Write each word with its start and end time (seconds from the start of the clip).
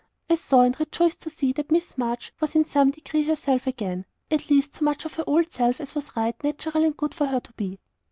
I 0.31 0.33
saw, 0.33 0.61
and 0.61 0.79
rejoiced 0.79 1.21
to 1.21 1.29
see, 1.29 1.51
that 1.51 1.69
Miss 1.71 1.95
March 1.95 2.33
was 2.39 2.55
in 2.55 2.65
some 2.65 2.89
degree 2.89 3.21
herself 3.21 3.67
again; 3.67 4.07
at 4.31 4.49
least, 4.49 4.73
so 4.73 4.83
much 4.83 5.05
of 5.05 5.13
her 5.13 5.23
old 5.27 5.51
self 5.51 5.79
as 5.79 5.93
was 5.93 6.15
right, 6.17 6.43
natural, 6.43 6.83
and 6.85 6.97
good 6.97 7.13
for 7.13 7.27
her 7.27 7.39
to 7.39 7.53
be. 7.53 7.77